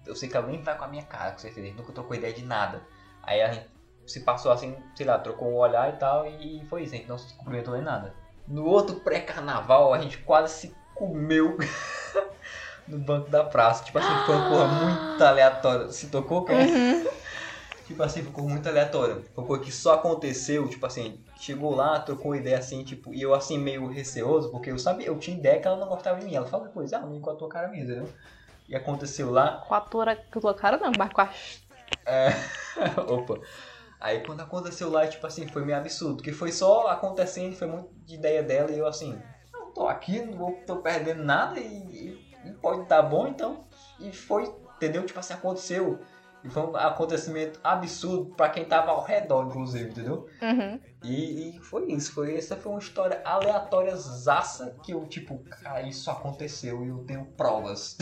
[0.06, 1.92] eu sei que ela nem vai com a minha cara, com certeza, a gente nunca
[1.92, 2.82] trocou ideia de nada.
[3.22, 3.68] Aí a gente
[4.06, 7.08] se passou assim, sei lá, trocou um olhar e tal, e foi isso, a gente
[7.08, 8.14] não se cumprimentou nem nada.
[8.48, 11.56] No outro pré-carnaval, a gente quase se comeu
[12.88, 13.84] no banco da praça.
[13.84, 15.88] Tipo assim, foi uma coisa muito aleatória.
[15.92, 16.66] Se tocou, cara?
[17.86, 19.16] Tipo assim, coisa muito aleatória.
[19.34, 23.22] Foi uma coisa que só aconteceu, tipo assim, chegou lá, trocou ideia assim, tipo, e
[23.22, 26.26] eu assim meio receoso, porque eu sabia, eu tinha ideia que ela não gostava de
[26.26, 26.34] mim.
[26.34, 28.12] Ela falou depois, ah, não com a tua cara mesmo, entendeu?
[28.68, 31.30] E aconteceu lá, com a tua, com a tua cara não, mas com a...
[33.08, 33.40] Opa.
[34.00, 36.16] Aí quando aconteceu lá, tipo assim, foi meio absurdo.
[36.16, 39.22] Porque foi só acontecendo, foi muito de ideia dela e eu assim,
[39.52, 43.66] não tô aqui, não vou, tô perdendo nada e, e- pode dar bom, então.
[43.98, 44.44] E foi,
[44.76, 45.04] entendeu?
[45.04, 46.00] Tipo assim, aconteceu.
[46.42, 50.26] E foi um acontecimento absurdo pra quem tava ao redor, inclusive, entendeu?
[50.40, 50.80] Uhum.
[51.02, 55.82] E, e foi isso, foi essa foi uma história aleatória zaça que eu, tipo, cara,
[55.82, 57.96] isso aconteceu e eu tenho provas.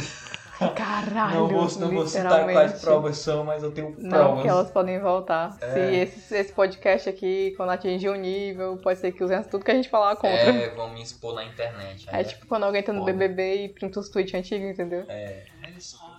[0.74, 4.10] Caralho, não vou, não vou citar quais provas são, mas eu tenho provas.
[4.10, 5.56] Não, que elas podem voltar.
[5.60, 5.72] É.
[5.72, 9.70] Se esse, esse podcast aqui, quando atingir um nível, pode ser que usem tudo que
[9.70, 10.36] a gente falar contra.
[10.36, 12.08] É, vão me expor na internet.
[12.10, 13.04] É tipo quando alguém tá no.
[13.04, 15.04] BBB e printa os tweets antigos, entendeu?
[15.08, 16.16] É, olha só,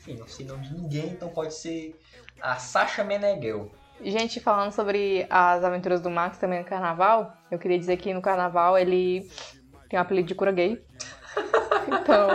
[0.00, 1.94] enfim, não sei nome de ninguém, então pode ser
[2.40, 3.70] a Sasha Meneghel.
[4.02, 8.22] Gente, falando sobre as aventuras do Max também no carnaval, eu queria dizer que no
[8.22, 9.30] carnaval ele
[9.90, 10.82] tem um apelido de cura gay.
[11.88, 12.28] Então,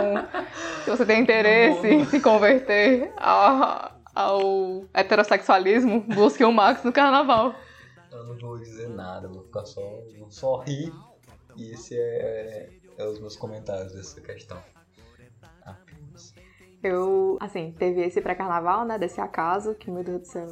[0.84, 7.54] se você tem interesse em se converter a- ao heterossexualismo, busque o Max no carnaval.
[8.10, 9.80] Eu não vou dizer nada, vou ficar só,
[10.18, 10.92] vou só rir.
[11.56, 14.58] E esse é, é os meus comentários dessa questão.
[16.86, 18.98] Eu, assim, teve esse pré-carnaval, né?
[18.98, 20.46] Desse acaso, que, meu Deus do céu.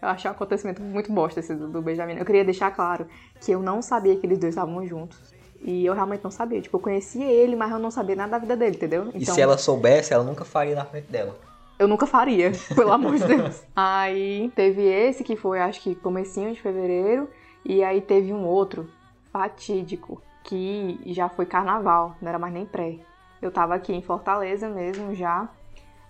[0.00, 2.16] Eu achei um acontecimento muito bosta esse do, do Benjamin.
[2.16, 3.06] Eu queria deixar claro
[3.40, 5.34] que eu não sabia que eles dois estavam juntos.
[5.60, 6.60] E eu realmente não sabia.
[6.60, 9.10] Tipo, eu conhecia ele, mas eu não sabia nada da vida dele, entendeu?
[9.14, 11.36] E se ela soubesse, ela nunca faria na frente dela.
[11.78, 13.62] Eu nunca faria, pelo amor de Deus.
[13.74, 17.28] Aí teve esse que foi, acho que comecinho de fevereiro.
[17.64, 18.88] E aí teve um outro,
[19.30, 22.96] fatídico, que já foi carnaval, não era mais nem pré.
[23.42, 25.48] Eu tava aqui em Fortaleza mesmo já.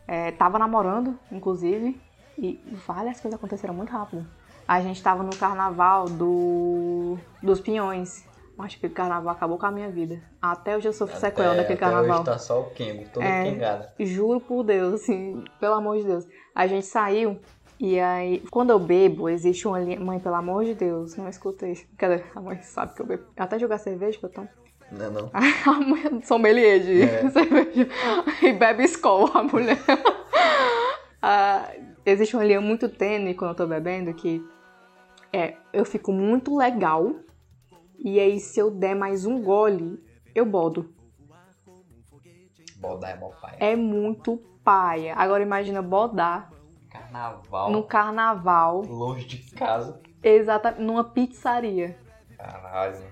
[0.06, 2.00] É, tava namorando, inclusive.
[2.38, 4.26] E várias coisas aconteceram muito rápido.
[4.68, 8.24] A gente tava no carnaval do dos Pinhões.
[8.58, 10.20] Acho que aquele carnaval acabou com a minha vida.
[10.40, 12.16] Até hoje eu sofro sequela Até- daquele até carnaval.
[12.16, 13.44] Hoje tá só o Kengo, todo É.
[13.44, 13.86] quengado.
[14.00, 16.26] Juro por Deus, assim, pelo amor de Deus.
[16.54, 17.38] A gente saiu
[17.78, 20.00] e aí, quando eu bebo, existe uma linha.
[20.00, 21.86] Mãe, pelo amor de Deus, não escutei.
[21.98, 22.22] Cadê?
[22.34, 23.24] A mãe sabe que eu bebo.
[23.36, 24.48] Até jogar cerveja que eu tomo.
[24.90, 25.30] Não, não.
[25.34, 27.28] A mãe sommelier de É.
[27.30, 27.88] cerveja.
[28.42, 29.78] E bebe escola, a mulher.
[31.28, 31.72] Ah,
[32.04, 34.40] existe uma linha muito tênue quando eu tô bebendo que
[35.32, 37.16] é, eu fico muito legal.
[37.98, 39.98] E aí, se eu der mais um gole,
[40.34, 40.94] eu bodo.
[42.76, 43.56] Bodar é mó pai.
[43.58, 45.14] É muito paia.
[45.16, 46.50] Agora imagina bodar
[46.90, 47.70] Carnaval.
[47.72, 50.00] no carnaval, Longe de casa.
[50.22, 51.98] exatamente, numa pizzaria.
[52.36, 53.02] Caralho.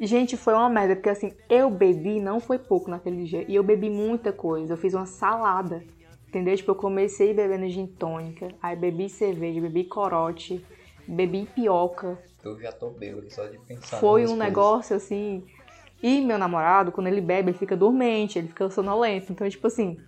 [0.00, 3.64] Gente, foi uma merda, porque assim, eu bebi, não foi pouco naquele dia, e eu
[3.64, 4.74] bebi muita coisa.
[4.74, 5.82] Eu fiz uma salada,
[6.28, 6.56] entendeu?
[6.56, 10.64] Tipo, eu comecei bebendo gin tônica, aí bebi cerveja, bebi corote,
[11.06, 12.18] bebi pioca.
[12.44, 13.98] Eu já tô bêbado só de pensar.
[13.98, 14.38] Foi um coisas.
[14.38, 15.44] negócio assim.
[16.00, 19.32] E meu namorado, quando ele bebe, ele fica dormente, ele fica sonolento.
[19.32, 19.98] Então, tipo assim,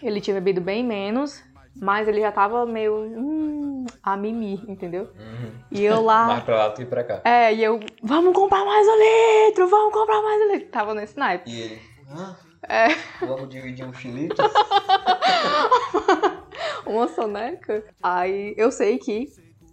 [0.00, 1.42] ele tinha bebido bem menos,
[1.74, 2.94] mas ele já tava meio.
[2.94, 5.10] Hum, a mimi, entendeu?
[5.18, 5.52] Uhum.
[5.70, 6.26] E eu lá.
[6.38, 7.20] Mais pra lá do que pra cá.
[7.24, 10.70] É, e eu, vamos comprar mais um litro, vamos comprar mais um litro.
[10.70, 11.50] Tava nesse naipe.
[11.50, 11.80] E ele.
[12.14, 12.36] Hã?
[12.68, 12.88] É.
[13.20, 14.40] Vamos dividir um chilito?
[16.86, 17.84] Uma soneca.
[18.02, 19.26] Aí eu sei que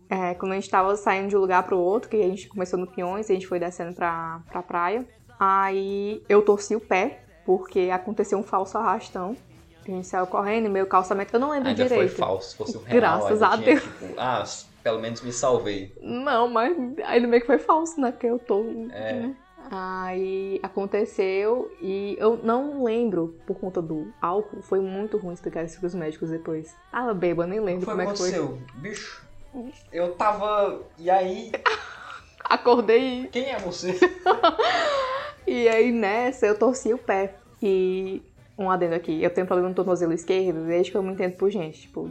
[0.09, 2.79] é, quando a gente tava saindo de um lugar pro outro, que a gente começou
[2.79, 5.07] no Pinhões e a gente foi descendo pra, pra praia,
[5.39, 9.37] aí eu torci o pé, porque aconteceu um falso arrastão.
[9.89, 11.35] A gente saiu correndo meu calçamento.
[11.35, 12.09] Eu não lembro Ainda direito.
[12.09, 12.51] foi falso.
[12.51, 13.81] Se fosse um real, Graças a Deus.
[13.81, 14.43] Tipo, ah,
[14.83, 15.91] pelo menos me salvei.
[16.01, 18.11] Não, mas ainda meio que foi falso, né?
[18.11, 18.63] Porque eu tô.
[18.91, 19.13] É.
[19.13, 19.35] né?
[19.71, 25.79] Aí aconteceu e eu não lembro, por conta do álcool, foi muito ruim explicar isso
[25.79, 26.75] pros médicos depois.
[26.91, 28.29] Ah, beba, nem lembro foi como é que foi.
[28.29, 28.61] aconteceu?
[28.75, 29.27] Bicho,
[29.91, 30.81] eu tava.
[30.97, 31.51] E aí?
[32.43, 33.99] Acordei Quem é você?
[35.45, 37.35] e aí nessa eu torci o pé.
[37.61, 38.23] E
[38.59, 41.49] um adendo aqui, eu tenho problema no tornozelo esquerdo desde que eu me entendo por
[41.49, 41.81] gente.
[41.81, 42.09] Tipo,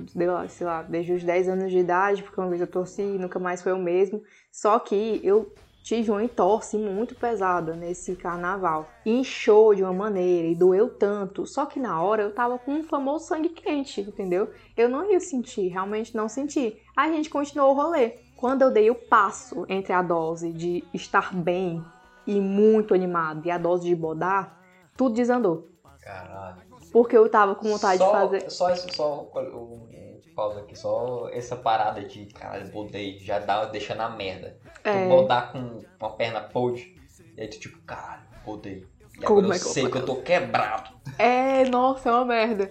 [0.49, 3.39] sei lá, desde os 10 anos de idade, porque uma vez eu torci e nunca
[3.39, 4.23] mais foi o mesmo.
[4.51, 8.89] Só que eu tive uma entorse muito pesada nesse carnaval.
[9.05, 11.47] Inchou de uma maneira e doeu tanto.
[11.47, 14.51] Só que na hora eu tava com um famoso sangue quente, entendeu?
[14.77, 16.81] Eu não ia sentir, realmente não senti.
[16.97, 18.15] A gente continuou o rolê.
[18.37, 21.85] Quando eu dei o passo entre a dose de estar bem
[22.27, 24.59] e muito animado e a dose de bodar,
[24.97, 25.69] tudo desandou.
[26.09, 26.63] Caralho.
[26.91, 28.51] Porque eu tava com vontade só, de fazer.
[28.51, 33.95] Só, esse- só um pausa aqui, só essa parada de caralho, bodei, já dá, deixa
[33.95, 34.57] na merda.
[34.83, 35.03] É.
[35.03, 36.95] Tu bodar com uma perna podre,
[37.37, 38.87] e aí tu tipo, caralho, bodei.
[39.19, 40.91] E Como agora é eu sei que eu tô quebrado.
[41.19, 42.71] É, nossa, é uma merda.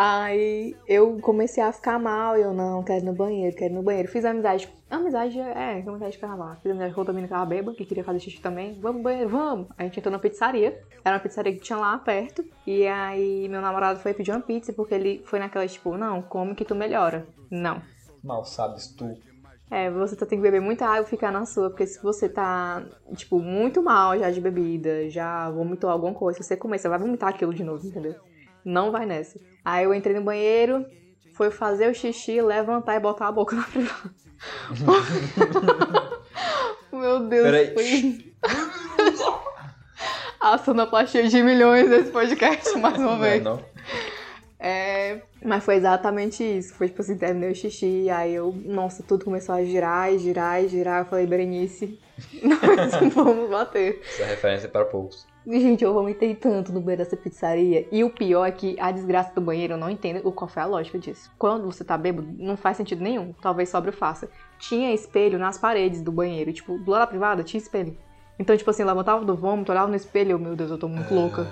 [0.00, 3.82] Aí eu comecei a ficar mal, eu não, quero ir no banheiro, quero ir no
[3.82, 4.06] banheiro.
[4.06, 6.54] Fiz amizade, amizade, é, amizade de carnaval.
[6.62, 8.78] Fiz amizade com outra menina que tava bêbada, que queria fazer xixi também.
[8.80, 9.66] Vamos banheiro, vamos.
[9.76, 12.44] A gente entrou na pizzaria, era uma pizzaria que tinha lá perto.
[12.64, 16.54] E aí meu namorado foi pedir uma pizza, porque ele foi naquela, tipo, não, come
[16.54, 17.26] que tu melhora.
[17.50, 17.82] Não.
[18.22, 19.04] Mal sabes tu.
[19.68, 22.28] É, você tá- tem que beber muita água e ficar na sua, porque se você
[22.28, 26.88] tá, tipo, muito mal já de bebida, já vomitou alguma coisa, se você comer, você
[26.88, 28.14] vai vomitar aquilo de novo, entendeu?
[28.68, 29.40] Não vai nessa.
[29.64, 30.84] Aí eu entrei no banheiro,
[31.34, 34.10] foi fazer o xixi, levantar e botar a boca na privada.
[36.92, 37.72] Meu Deus, Peraí.
[37.72, 38.34] foi...
[40.38, 43.42] A sonoplastia de milhões desse podcast, mais uma Não é vez.
[43.42, 43.64] não?
[44.60, 46.74] É, mas foi exatamente isso.
[46.74, 50.62] Foi tipo assim, terminei o xixi, aí eu, nossa, tudo começou a girar e girar
[50.62, 51.00] e girar.
[51.00, 51.98] Eu falei, Berenice,
[52.42, 54.00] nós vamos bater.
[54.06, 55.26] Essa referência é para poucos.
[55.50, 57.88] Gente, eu vomitei tanto no banheiro dessa pizzaria.
[57.90, 60.62] E o pior é que a desgraça do banheiro, eu não entendo o- qual foi
[60.62, 61.30] a lógica disso.
[61.38, 63.32] Quando você tá bêbado, não faz sentido nenhum.
[63.40, 64.28] Talvez sobre faça.
[64.58, 66.52] Tinha espelho nas paredes do banheiro.
[66.52, 67.96] Tipo, do lado da privada tinha espelho.
[68.38, 71.12] Então, tipo assim, levantava do vômito, olhava no espelho, eu, meu Deus, eu tô muito
[71.14, 71.46] louca.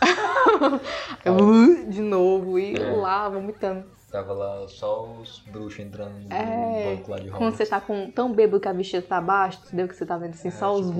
[1.24, 2.90] Eu, "Uh", de novo, e É.
[2.96, 3.84] lá vomitando.
[4.10, 8.10] Tava lá só os bruxos entrando no É, banco lá de Quando você tá com
[8.10, 9.88] tão bêbado que a bexiga tá abaixo, entendeu?
[9.88, 10.92] Que você tá vendo assim, É, só os tipo-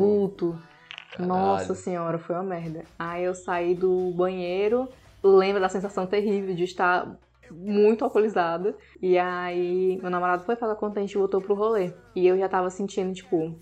[1.18, 2.84] Nossa senhora, foi uma merda.
[2.98, 4.88] Aí eu saí do banheiro,
[5.22, 7.16] lembro da sensação terrível de estar
[7.50, 8.74] muito alcoolizada.
[9.00, 11.92] E aí meu namorado foi falar quando a gente voltou pro rolê.
[12.14, 13.54] E eu já tava sentindo, tipo,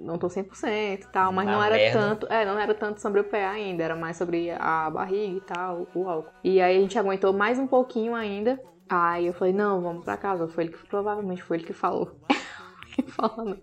[0.00, 1.98] não tô 100% e tal, mas Na não era merda.
[1.98, 5.40] tanto, é, não era tanto sobre o pé ainda, era mais sobre a barriga e
[5.40, 6.30] tal, o álcool.
[6.42, 8.60] E aí a gente aguentou mais um pouquinho ainda.
[8.88, 10.48] Aí eu falei, não, vamos pra casa.
[10.48, 12.10] Foi ele que provavelmente foi ele que falou.
[12.94, 13.58] que falando.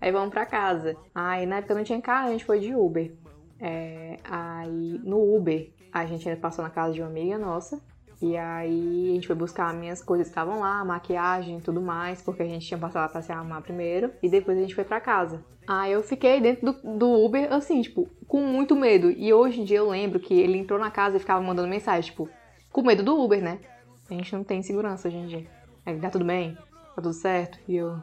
[0.00, 0.96] Aí vamos pra casa.
[1.14, 3.12] Aí na época não tinha carro, a gente foi de Uber.
[3.60, 7.80] É, aí no Uber a gente passou na casa de uma amiga nossa.
[8.22, 12.20] E aí a gente foi buscar minhas coisas que estavam lá, maquiagem e tudo mais,
[12.20, 14.12] porque a gente tinha passado pra se arrumar primeiro.
[14.22, 15.42] E depois a gente foi pra casa.
[15.66, 19.10] Aí eu fiquei dentro do, do Uber, assim, tipo, com muito medo.
[19.10, 22.10] E hoje em dia eu lembro que ele entrou na casa e ficava mandando mensagem,
[22.10, 22.28] tipo,
[22.70, 23.58] com medo do Uber, né?
[24.10, 25.46] A gente não tem segurança hoje em dia.
[25.86, 26.54] Aí, tá tudo bem?
[26.94, 27.58] Tá tudo certo?
[27.66, 27.96] E eu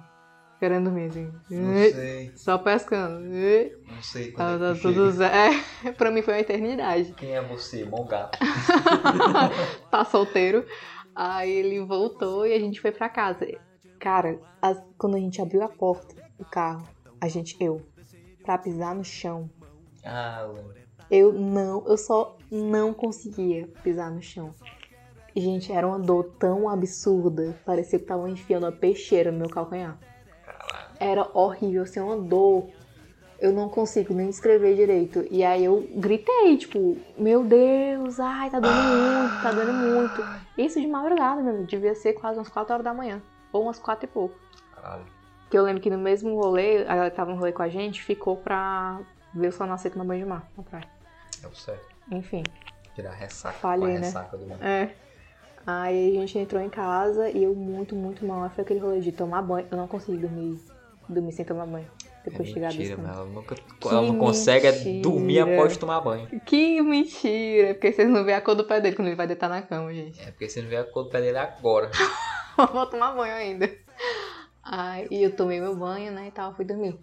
[0.60, 1.32] querendo dormir, assim.
[1.50, 3.20] Não sei, Só pescando.
[3.22, 5.24] não sei Tá, quando tá é que tudo.
[5.86, 7.14] É, pra mim foi uma eternidade.
[7.14, 7.86] Quem é você?
[7.86, 8.38] Bom gato.
[9.92, 10.66] tá solteiro.
[11.16, 13.46] Aí ele voltou e a gente foi pra casa.
[14.00, 16.88] Cara, as- quando a gente abriu a porta do carro,
[17.20, 17.82] a gente, eu,
[18.44, 19.50] pra pisar no chão,
[20.04, 20.48] Ah,
[21.10, 24.54] eu não, eu só não conseguia pisar no chão.
[25.36, 30.00] Gente, era uma dor tão absurda, parecia que tava enfiando uma peixeira no meu calcanhar.
[31.00, 32.68] Era horrível, assim, uma dor.
[33.40, 35.26] Eu não consigo nem descrever direito.
[35.30, 40.24] E aí eu gritei, tipo, meu Deus, ai, tá doendo muito, tá doendo muito.
[40.58, 43.22] Isso de madrugada, meu, devia ser quase umas 4 horas da manhã.
[43.54, 44.36] Ou umas 4 e pouco.
[44.74, 45.06] Caralho.
[45.52, 47.70] Que eu lembro que no mesmo rolê, a galera que tava no rolê com a
[47.70, 49.00] gente, ficou pra
[49.34, 50.88] ver o sol nascer tomar banho de mar na praia.
[51.44, 51.86] É o certo.
[52.12, 52.42] Enfim.
[52.96, 53.56] Tirar ressaca.
[53.60, 54.06] Falhei, com a né?
[54.08, 54.64] ressaca do mundo.
[54.64, 54.96] É.
[55.66, 58.50] Aí a gente entrou em casa e eu muito, muito mal.
[58.50, 59.68] Foi aquele rolê de tomar banho.
[59.70, 60.60] Eu não consegui dormir,
[61.10, 61.88] dormir sem tomar banho.
[62.24, 63.56] Depois de chegar É mentira, mas ela nunca.
[63.86, 65.02] Ela não consegue é mentira.
[65.02, 66.28] dormir após tomar banho.
[66.46, 67.74] Que mentira!
[67.74, 69.94] Porque vocês não veem a cor do pé dele quando ele vai deitar na cama,
[69.94, 70.22] gente.
[70.22, 71.90] É porque você não vê a cor do pé dele agora.
[72.74, 73.70] Vou tomar banho ainda.
[74.64, 77.00] Aí e eu tomei meu banho, né, e tal, fui dormir.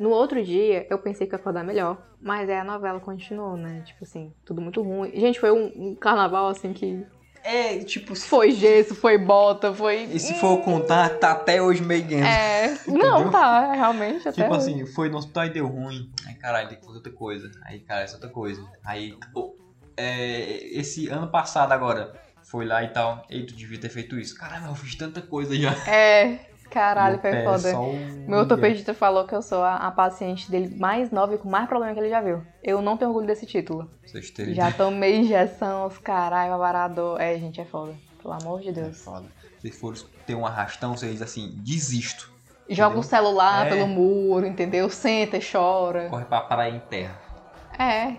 [0.00, 3.82] No outro dia, eu pensei que ia acordar melhor, mas aí a novela continuou, né?
[3.86, 5.10] Tipo assim, tudo muito ruim.
[5.14, 7.06] Gente, foi um, um carnaval, assim, que
[7.48, 10.02] É, tipo, se, foi gesso, foi bota, foi...
[10.10, 12.24] e se for contar, tá até hoje meio ganho.
[12.24, 14.72] É, não, tá, realmente, até Tipo hoje.
[14.72, 16.10] assim, foi no hospital e deu ruim.
[16.26, 17.48] Aí, caralho, tem que fazer outra coisa.
[17.64, 18.60] Aí, cara, essa é outra coisa.
[18.84, 19.54] Aí, ô,
[19.96, 23.24] é, esse ano passado agora, foi lá e tal.
[23.30, 24.36] Ei, tu devia ter feito isso.
[24.36, 25.70] Caralho, eu fiz tanta coisa já.
[25.88, 27.78] É, caralho, foi é foda.
[27.78, 31.48] um Meu ortopedista falou que eu sou a, a paciente dele mais nova e com
[31.48, 32.42] mais problema que ele já viu.
[32.62, 33.90] Eu não tenho orgulho desse título.
[34.04, 37.20] Vocês terem Já tomei injeção, os caralho, avarador.
[37.20, 37.94] É, gente, é foda.
[38.22, 39.02] Pelo amor de É Deus.
[39.02, 39.26] foda.
[39.60, 42.30] Se for ter um arrastão, você diz assim, desisto.
[42.68, 43.70] Joga o celular É.
[43.70, 44.88] pelo muro, entendeu?
[44.90, 46.08] Senta e chora.
[46.10, 47.16] Corre pra praia em terra.
[47.78, 48.16] É.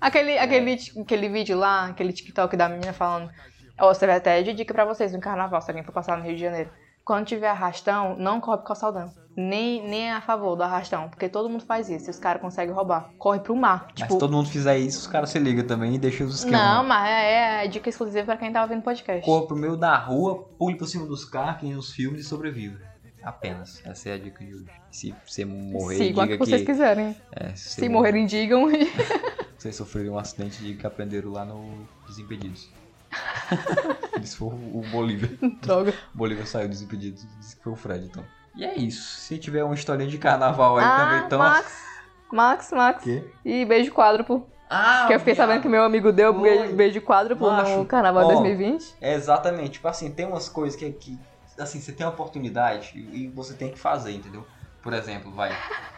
[0.00, 3.30] Aquele, aquele, aquele vídeo lá, aquele TikTok da menina falando.
[3.78, 6.24] Ó, você vai até de dica pra vocês no carnaval, se alguém for passar no
[6.24, 6.70] Rio de Janeiro.
[7.06, 9.12] Quando tiver arrastão, não corre pro calçadão.
[9.36, 12.74] Nem, nem a favor do arrastão, porque todo mundo faz isso e os caras conseguem
[12.74, 13.10] roubar.
[13.16, 13.84] Corre pro mar.
[13.84, 16.40] Mas Tipo, se todo mundo fizer isso, os caras se ligam também e deixam os
[16.40, 16.60] esquemas.
[16.60, 19.24] não, mas é, é dica exclusiva pra quem tá ouvindo podcast.
[19.24, 22.80] Corra pro meio da rua, pule por cima dos carros, que nos filmes e sobreviva.
[23.22, 23.80] Apenas.
[23.86, 24.66] Essa é a dica de hoje.
[24.90, 26.66] Se você morrer, Sigam a diga que vocês que...
[26.66, 27.16] quiserem.
[27.30, 28.66] É, se, Se morrerem, digam.
[29.56, 32.68] Vocês sofreram um acidente de que aprenderam lá no Desimpedidos.
[34.22, 35.30] Isso foi o Bolívia.
[35.62, 35.94] Droga.
[36.14, 36.86] O Bolívia saiu dos.
[36.86, 38.24] Disse que foi o Fred, então.
[38.54, 39.18] E é isso.
[39.18, 41.38] Se tiver uma historinha de carnaval aí ah, também, então...
[41.38, 41.84] Max.
[42.32, 43.04] Max, Max.
[43.44, 44.48] E beijo quádruplo.
[44.68, 46.42] Ah, que eu fiquei sabendo que meu amigo deu Foi.
[46.42, 48.32] beijo, beijo quádruplo Macho, no carnaval ó.
[48.32, 48.96] 2020.
[49.00, 49.72] É exatamente.
[49.72, 51.18] Tipo assim, tem umas coisas que, que
[51.58, 54.44] assim, você tem a oportunidade e e você tem que fazer, entendeu?
[54.86, 55.50] Por exemplo, vai.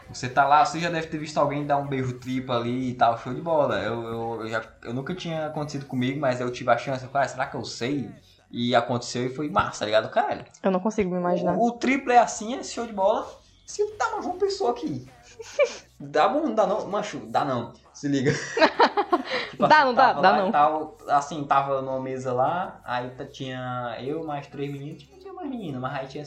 [0.09, 2.95] Você tá lá, você já deve ter visto alguém dar um beijo triplo ali e
[2.95, 3.77] tal, show de bola.
[3.81, 7.05] Eu, eu, eu já, eu nunca tinha acontecido comigo, mas eu tive a chance.
[7.05, 8.11] Eu falei, ah, será que eu sei?
[8.51, 10.09] E aconteceu e foi massa, tá ligado?
[10.09, 10.47] Caralho.
[10.63, 11.55] Eu não consigo me imaginar.
[11.55, 13.31] O, o triplo é assim, é show de bola.
[13.67, 15.07] Se dá uma João Pessoa aqui.
[16.01, 17.75] Dá bom, não dá não, macho, dá não.
[17.93, 18.33] Se liga.
[19.51, 20.15] Tipo Dá, não dá?
[20.15, 20.53] tava Dá não.
[20.53, 25.51] tal, assim, tava numa mesa lá, aí tá- tinha eu mais três meninos, tinha, mais
[25.51, 26.25] meninas, mas aí tinha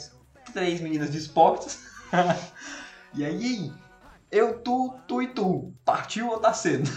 [0.54, 1.91] três meninas dispostas.
[3.14, 3.72] e aí,
[4.32, 5.74] eu, tu, tu e tu.
[5.86, 6.90] Partiu ou tá cedo?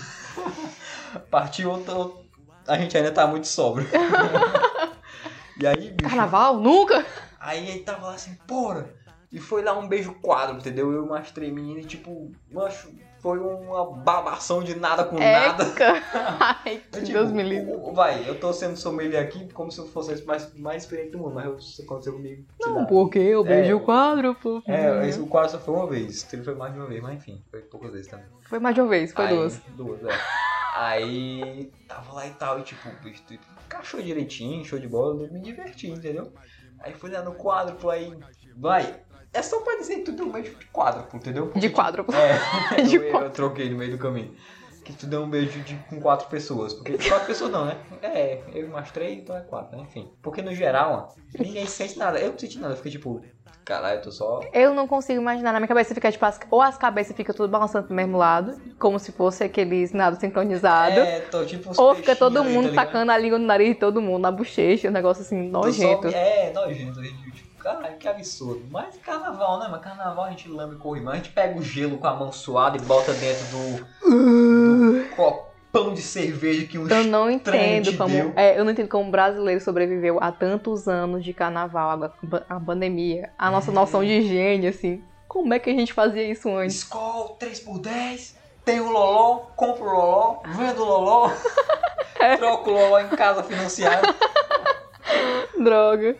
[1.30, 3.88] Partiu ou tá, a gente ainda tá muito sóbrio.
[5.58, 6.58] e aí, bicho, Carnaval?
[6.58, 7.04] Nunca?
[7.38, 8.88] Aí ele tava lá assim, porra.
[9.30, 10.92] E foi lá um beijo quadro, entendeu?
[10.92, 12.88] Eu mais três meninas e tipo, mancho,
[13.24, 15.64] foi uma babação de nada com nada.
[15.64, 15.94] Eca!
[16.62, 17.72] Ai, Eu, que tipo, Deus me livre.
[17.94, 21.18] Vai, eu tô sendo sommelier aqui como se eu fosse o mais, mais experiente do
[21.18, 22.44] mundo, mas isso aconteceu comigo.
[22.60, 24.62] Não, porque eu beijo É, o quadro, pô.
[24.68, 26.30] É, esse, o quadro só foi uma vez.
[26.34, 28.26] Ele foi mais de uma vez, mas enfim, foi poucas vezes também.
[28.42, 29.58] Foi mais de uma vez, foi Aí- duas.
[29.74, 30.18] Duas, é.
[30.74, 33.22] Aí tava lá e tal, e tipo, bicho
[33.64, 36.30] encaixou direitinho, show de bola, eu me diverti, entendeu?
[36.80, 38.12] Aí fui lá no quadro, aí,
[38.56, 39.02] vai.
[39.34, 41.46] É só pra dizer que tu deu um beijo de quadro, entendeu?
[41.46, 42.06] Porque, De quadro.
[42.14, 44.34] É, De eu, eu troquei no meio do caminho.
[44.84, 46.74] Que tu deu um beijo de, com quatro pessoas.
[46.74, 47.78] Porque quatro pessoas não, né?
[48.02, 49.82] É, eu mais três, então é quatro, né?
[49.84, 50.10] Enfim.
[50.22, 52.18] Porque no geral, ó, ninguém sente nada.
[52.18, 53.22] Eu não senti nada, eu fiquei tipo,
[53.64, 54.40] caralho, eu tô só.
[54.52, 55.52] Eu não consigo imaginar.
[55.54, 58.60] Na minha cabeça fica tipo, as- ou as cabeças ficam tudo balançando pro mesmo lado,
[58.78, 61.00] como se fosse aqueles nada sincronizado.
[61.00, 64.02] É, tô tipo ou fica todo mundo tá tacando a língua no nariz de todo
[64.02, 66.08] mundo, na bochecha, um negócio assim, Tô só- nojento.
[66.08, 67.00] É, nojento.
[67.02, 68.62] Tipo, caralho, que absurdo.
[68.70, 69.68] Mas carnaval, né?
[69.70, 71.12] Mas carnaval a gente lambe corrimão.
[71.12, 73.86] A gente pega o gelo com a mão suada e bota dentro do,
[75.02, 78.32] do copão de cerveja que um Eu não entendo te como.
[78.36, 82.12] É, eu não entendo como um brasileiro sobreviveu a tantos anos de carnaval, a,
[82.56, 83.74] a pandemia, a nossa É.
[83.74, 85.02] noção de higiene, assim.
[85.26, 86.76] Como é que a gente fazia isso antes?
[86.76, 91.30] Skol 3x10, tem o Loló, compro o Loló, vendo o Loló,
[92.20, 92.36] É.
[92.36, 94.14] troco o Loló em casa financiado.
[95.58, 96.16] Droga.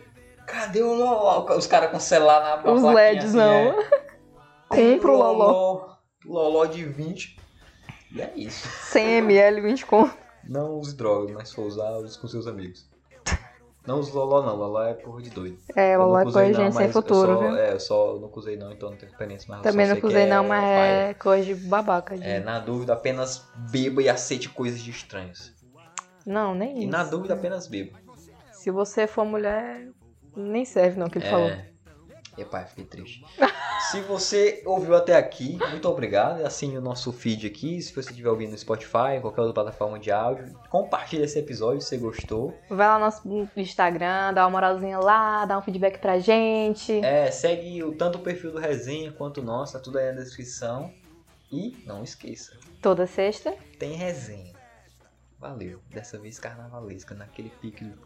[0.47, 1.47] Cadê o Loló?
[1.57, 3.45] Os caras com na na Os LEDs assim, não.
[3.81, 4.05] é.
[4.71, 5.95] Tem Compro o Loló.
[6.25, 7.37] Loló de 20.
[8.13, 8.67] E é isso.
[8.91, 10.17] 100 ml, 20 conto.
[10.49, 12.89] Não use drogas, mas se for usar, use com seus amigos.
[13.87, 15.59] Não use Loló não, Loló é porra de doido.
[15.77, 17.57] É, Loló é coisa de não, gente sem mas futuro, só- viu?
[17.57, 20.45] É, eu só nunca usei não, então não tenho experiência, mas Também não usei não,
[20.45, 20.93] é mas paia.
[21.11, 22.17] é coisa de babaca.
[22.17, 22.25] De...
[22.25, 25.53] É, na dúvida apenas beba e aceite coisas de estranhos.
[26.25, 26.89] Não, nem E isso.
[26.91, 27.99] na dúvida apenas beba.
[28.53, 29.89] Se você for mulher,
[30.37, 31.49] nem serve não o que ele falou.
[31.49, 31.75] É.
[32.37, 33.25] Epá, fiquei triste.
[33.91, 36.45] Se você ouviu até aqui, muito obrigado.
[36.45, 37.81] Assine o nosso feed aqui.
[37.81, 41.91] Se você estiver ouvindo no Spotify, qualquer outra plataforma de áudio, compartilhe esse episódio se
[41.91, 42.55] você gostou.
[42.69, 47.05] Vai lá no nosso Instagram, dá uma moralzinha lá, dá um feedback pra gente.
[47.05, 50.23] É, segue o, tanto o perfil do Resenha quanto o nosso, tá tudo aí na
[50.23, 50.91] descrição.
[51.53, 53.55] E não esqueça, Toda sexta.
[53.79, 54.54] tem resenha.
[55.45, 57.85] Valeu, dessa vez carnavalesca, naquele pique.
[57.85, 57.99] do-